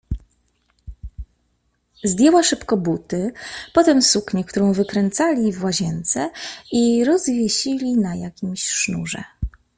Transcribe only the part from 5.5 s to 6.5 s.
w łazience